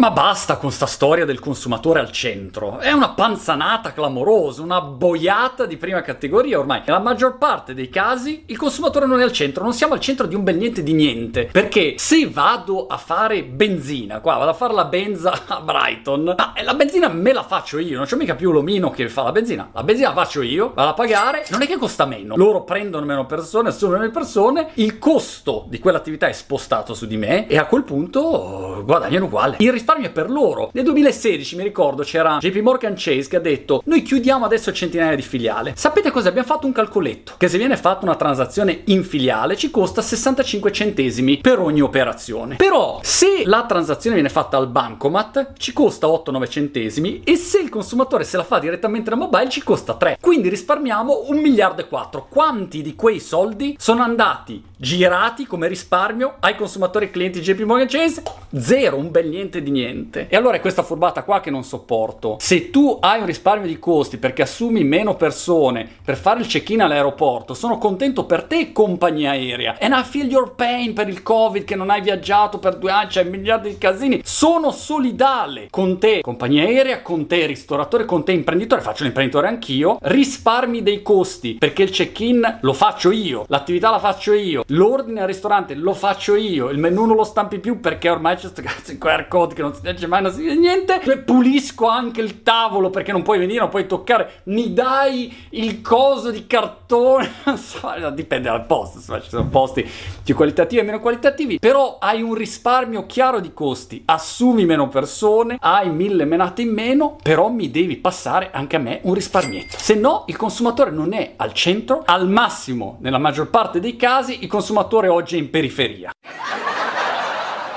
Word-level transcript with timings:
Ma 0.00 0.10
basta 0.10 0.56
con 0.56 0.72
sta 0.72 0.86
storia 0.86 1.26
del 1.26 1.40
consumatore 1.40 2.00
al 2.00 2.10
centro. 2.10 2.78
È 2.78 2.90
una 2.90 3.10
panzanata 3.10 3.92
clamorosa, 3.92 4.62
una 4.62 4.80
boiata 4.80 5.66
di 5.66 5.76
prima 5.76 6.00
categoria 6.00 6.58
ormai. 6.58 6.80
Nella 6.86 7.00
maggior 7.00 7.36
parte 7.36 7.74
dei 7.74 7.90
casi 7.90 8.44
il 8.46 8.56
consumatore 8.56 9.04
non 9.04 9.20
è 9.20 9.24
al 9.24 9.32
centro, 9.32 9.62
non 9.62 9.74
siamo 9.74 9.92
al 9.92 10.00
centro 10.00 10.26
di 10.26 10.34
un 10.34 10.42
bel 10.42 10.56
niente 10.56 10.82
di 10.82 10.94
niente. 10.94 11.50
Perché 11.52 11.96
se 11.98 12.26
vado 12.30 12.86
a 12.86 12.96
fare 12.96 13.44
benzina, 13.44 14.20
qua 14.20 14.38
vado 14.38 14.52
a 14.52 14.54
fare 14.54 14.72
la 14.72 14.86
benza 14.86 15.38
a 15.46 15.60
Brighton, 15.60 16.34
ma 16.34 16.54
la 16.62 16.74
benzina 16.74 17.08
me 17.08 17.34
la 17.34 17.42
faccio 17.42 17.78
io, 17.78 17.98
non 17.98 18.06
c'è 18.06 18.16
mica 18.16 18.34
più 18.34 18.52
l'omino 18.52 18.88
che 18.88 19.06
fa 19.10 19.24
la 19.24 19.32
benzina. 19.32 19.68
La 19.70 19.82
benzina 19.82 20.08
la 20.08 20.14
faccio 20.14 20.40
io, 20.40 20.72
vado 20.74 20.88
a 20.88 20.94
pagare, 20.94 21.44
non 21.50 21.60
è 21.60 21.66
che 21.66 21.76
costa 21.76 22.06
meno. 22.06 22.36
Loro 22.36 22.64
prendono 22.64 23.04
meno 23.04 23.26
persone, 23.26 23.68
assumono 23.68 23.98
meno 23.98 24.12
persone, 24.12 24.70
il 24.76 24.98
costo 24.98 25.66
di 25.68 25.78
quell'attività 25.78 26.26
è 26.26 26.32
spostato 26.32 26.94
su 26.94 27.04
di 27.06 27.18
me 27.18 27.46
e 27.48 27.58
a 27.58 27.66
quel 27.66 27.82
punto 27.82 28.69
guadagnano 28.84 29.26
uguale. 29.26 29.56
Il 29.58 29.72
risparmio 29.72 30.08
è 30.08 30.12
per 30.12 30.30
loro. 30.30 30.70
Nel 30.72 30.84
2016 30.84 31.56
mi 31.56 31.62
ricordo 31.62 32.02
c'era 32.02 32.38
JP 32.38 32.56
Morgan 32.60 32.94
Chase 32.96 33.28
che 33.28 33.36
ha 33.36 33.40
detto 33.40 33.82
noi 33.84 34.02
chiudiamo 34.02 34.44
adesso 34.44 34.72
centinaia 34.72 35.14
di 35.14 35.22
filiale. 35.22 35.72
Sapete 35.76 36.10
cosa? 36.10 36.28
Abbiamo 36.28 36.46
fatto 36.46 36.66
un 36.66 36.72
calcoletto 36.72 37.34
che 37.36 37.48
se 37.48 37.58
viene 37.58 37.76
fatta 37.76 38.04
una 38.04 38.16
transazione 38.16 38.82
in 38.86 39.04
filiale 39.04 39.56
ci 39.56 39.70
costa 39.70 40.02
65 40.02 40.72
centesimi 40.72 41.38
per 41.38 41.58
ogni 41.58 41.80
operazione. 41.80 42.56
Però 42.56 43.00
se 43.02 43.42
la 43.44 43.64
transazione 43.66 44.16
viene 44.16 44.30
fatta 44.30 44.56
al 44.56 44.68
bancomat 44.68 45.52
ci 45.56 45.72
costa 45.72 46.06
8-9 46.06 46.48
centesimi 46.48 47.22
e 47.24 47.36
se 47.36 47.58
il 47.60 47.68
consumatore 47.68 48.24
se 48.24 48.36
la 48.36 48.44
fa 48.44 48.58
direttamente 48.58 49.10
da 49.10 49.16
mobile 49.16 49.48
ci 49.48 49.62
costa 49.62 49.94
3. 49.94 50.18
Quindi 50.20 50.48
risparmiamo 50.48 51.24
un 51.28 51.38
miliardo 51.38 51.80
e 51.80 51.88
4. 51.88 52.26
Quanti 52.28 52.82
di 52.82 52.94
quei 52.94 53.20
soldi 53.20 53.76
sono 53.78 54.02
andati 54.02 54.62
girati 54.76 55.46
come 55.46 55.68
risparmio 55.68 56.36
ai 56.40 56.56
consumatori 56.56 57.10
clienti 57.10 57.40
JP 57.40 57.60
Morgan 57.60 57.86
Chase? 57.86 58.22
Zero, 58.52 58.69
un 58.76 59.10
bel 59.10 59.28
niente 59.28 59.62
di 59.62 59.70
niente. 59.70 60.26
E 60.28 60.36
allora 60.36 60.56
è 60.56 60.60
questa 60.60 60.82
furbata 60.82 61.22
qua 61.22 61.40
che 61.40 61.50
non 61.50 61.64
sopporto. 61.64 62.36
Se 62.40 62.70
tu 62.70 62.98
hai 63.00 63.20
un 63.20 63.26
risparmio 63.26 63.66
di 63.66 63.78
costi 63.78 64.16
perché 64.16 64.42
assumi 64.42 64.84
meno 64.84 65.16
persone 65.16 65.88
per 66.04 66.16
fare 66.16 66.40
il 66.40 66.46
check-in 66.46 66.82
all'aeroporto, 66.82 67.54
sono 67.54 67.78
contento 67.78 68.24
per 68.24 68.44
te 68.44 68.72
compagnia 68.72 69.30
aerea. 69.30 69.76
And 69.80 69.94
I 69.94 70.02
feel 70.02 70.28
your 70.28 70.54
pain 70.54 70.92
per 70.92 71.08
il 71.08 71.22
covid 71.22 71.64
che 71.64 71.76
non 71.76 71.90
hai 71.90 72.00
viaggiato 72.00 72.58
per 72.58 72.76
due 72.76 72.90
anni, 72.90 73.08
c'hai 73.10 73.28
miliardi 73.28 73.68
di 73.70 73.78
casini. 73.78 74.20
Sono 74.24 74.70
solidale 74.70 75.68
con 75.70 75.98
te 75.98 76.20
compagnia 76.20 76.64
aerea, 76.64 77.02
con 77.02 77.26
te 77.26 77.46
ristoratore, 77.46 78.04
con 78.04 78.24
te 78.24 78.32
imprenditore, 78.32 78.80
faccio 78.80 79.04
l'imprenditore 79.04 79.48
anch'io. 79.48 79.98
Risparmi 80.00 80.82
dei 80.82 81.02
costi 81.02 81.54
perché 81.54 81.82
il 81.82 81.90
check-in 81.90 82.58
lo 82.62 82.72
faccio 82.72 83.10
io, 83.10 83.44
l'attività 83.48 83.90
la 83.90 83.98
faccio 83.98 84.32
io 84.32 84.64
l'ordine 84.68 85.20
al 85.20 85.26
ristorante 85.26 85.74
lo 85.74 85.94
faccio 85.94 86.34
io, 86.34 86.70
il 86.70 86.78
menù 86.78 87.04
non 87.04 87.16
lo 87.16 87.24
stampi 87.24 87.58
più 87.58 87.80
perché 87.80 88.08
ormai 88.08 88.36
c'è 88.36 88.48
questo 88.60 88.62
cazzo 88.62 88.92
di 88.92 88.98
QR 88.98 89.28
code 89.28 89.54
che 89.54 89.62
non 89.62 89.74
si 89.74 89.80
legge 89.82 90.06
mai, 90.06 90.22
non 90.22 90.32
si 90.32 90.42
vede 90.42 90.58
niente, 90.58 91.00
e 91.00 91.18
pulisco 91.18 91.86
anche 91.86 92.20
il 92.20 92.42
tavolo 92.42 92.90
perché 92.90 93.12
non 93.12 93.22
puoi 93.22 93.38
venire, 93.38 93.60
non 93.60 93.68
puoi 93.68 93.86
toccare, 93.86 94.42
mi 94.44 94.72
dai 94.72 95.34
il 95.50 95.80
coso 95.80 96.30
di 96.30 96.46
cartone, 96.46 97.30
dipende 98.14 98.48
dal 98.48 98.66
posto, 98.66 98.98
insomma, 98.98 99.20
ci 99.20 99.28
sono 99.28 99.48
posti 99.48 99.88
più 100.22 100.34
qualitativi 100.34 100.80
e 100.80 100.84
meno 100.84 101.00
qualitativi, 101.00 101.58
però 101.58 101.98
hai 102.00 102.22
un 102.22 102.34
risparmio 102.34 103.06
chiaro 103.06 103.40
di 103.40 103.52
costi, 103.52 104.02
assumi 104.06 104.64
meno 104.64 104.88
persone, 104.88 105.56
hai 105.60 105.90
mille 105.90 106.24
menate 106.24 106.62
in 106.62 106.72
meno, 106.72 107.16
però 107.22 107.48
mi 107.48 107.70
devi 107.70 107.96
passare 107.96 108.50
anche 108.52 108.76
a 108.76 108.80
me 108.80 109.00
un 109.02 109.14
risparmietto. 109.14 109.76
Se 109.78 109.94
no, 109.94 110.24
il 110.26 110.36
consumatore 110.36 110.90
non 110.90 111.12
è 111.12 111.34
al 111.36 111.52
centro, 111.52 112.02
al 112.04 112.28
massimo, 112.28 112.98
nella 113.00 113.18
maggior 113.18 113.48
parte 113.50 113.80
dei 113.80 113.96
casi, 113.96 114.42
il 114.42 114.48
consumatore 114.48 115.08
oggi 115.08 115.36
è 115.36 115.38
in 115.38 115.50
periferia. 115.50 116.10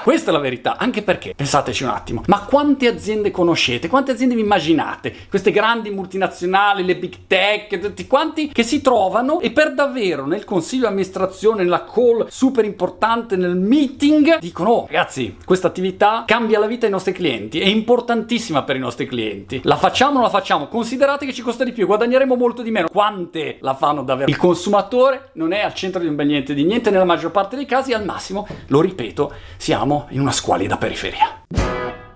Questa 0.03 0.31
è 0.31 0.33
la 0.33 0.39
verità, 0.39 0.75
anche 0.75 1.01
perché, 1.01 1.33
pensateci 1.33 1.83
un 1.83 1.89
attimo, 1.89 2.23
ma 2.27 2.43
quante 2.43 2.87
aziende 2.87 3.31
conoscete? 3.31 3.87
Quante 3.87 4.11
aziende 4.11 4.35
vi 4.35 4.41
immaginate? 4.41 5.15
Queste 5.29 5.51
grandi 5.51 5.91
multinazionali, 5.91 6.83
le 6.83 6.97
big 6.97 7.19
tech, 7.25 7.79
tutti 7.79 8.05
quanti 8.05 8.49
che 8.49 8.63
si 8.63 8.81
trovano 8.81 9.39
e 9.39 9.51
per 9.51 9.73
davvero 9.73 10.25
nel 10.25 10.43
consiglio 10.43 10.81
di 10.81 10.87
amministrazione, 10.87 11.63
nella 11.63 11.85
call 11.85 12.27
super 12.27 12.65
importante, 12.65 13.37
nel 13.37 13.55
meeting, 13.55 14.39
dicono, 14.39 14.71
oh 14.71 14.87
ragazzi, 14.87 15.37
questa 15.45 15.67
attività 15.67 16.25
cambia 16.27 16.59
la 16.59 16.67
vita 16.67 16.81
dei 16.81 16.89
nostri 16.89 17.13
clienti, 17.13 17.61
è 17.61 17.67
importantissima 17.67 18.63
per 18.63 18.75
i 18.75 18.79
nostri 18.79 19.05
clienti. 19.05 19.61
La 19.63 19.77
facciamo 19.77 20.11
o 20.11 20.13
non 20.15 20.23
la 20.23 20.29
facciamo? 20.29 20.67
Considerate 20.67 21.25
che 21.25 21.31
ci 21.31 21.41
costa 21.41 21.63
di 21.63 21.71
più, 21.71 21.85
guadagneremo 21.85 22.35
molto 22.35 22.61
di 22.61 22.71
meno. 22.71 22.89
Quante 22.89 23.55
la 23.61 23.73
fanno 23.73 24.03
davvero? 24.03 24.29
Il 24.29 24.35
consumatore 24.35 25.29
non 25.35 25.53
è 25.53 25.61
al 25.61 25.73
centro 25.73 26.01
di 26.01 26.07
un 26.07 26.15
bel 26.15 26.27
niente 26.27 26.53
di 26.53 26.65
niente 26.65 26.89
nella 26.89 27.05
maggior 27.05 27.31
parte 27.31 27.55
dei 27.55 27.65
casi, 27.65 27.93
al 27.93 28.03
massimo, 28.03 28.45
lo 28.67 28.81
ripeto, 28.81 29.31
siamo 29.55 29.91
in 30.09 30.21
una 30.21 30.31
squalida 30.31 30.77
periferia. 30.77 31.27